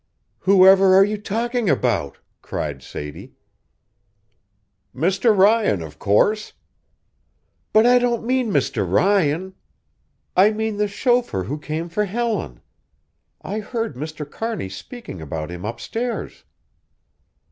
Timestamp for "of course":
5.83-6.53